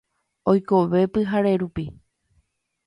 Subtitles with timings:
[0.51, 1.85] Oikove pyhare rupi.